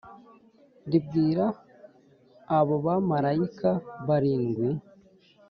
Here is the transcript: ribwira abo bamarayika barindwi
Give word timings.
ribwira 0.91 1.45
abo 2.57 2.75
bamarayika 2.85 3.69
barindwi 4.07 4.69